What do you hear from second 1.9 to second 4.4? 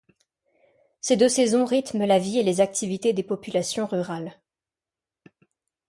la vie et les activités des populations rurales.